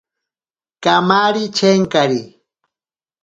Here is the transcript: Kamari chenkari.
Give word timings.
Kamari 0.83 1.43
chenkari. 1.57 2.21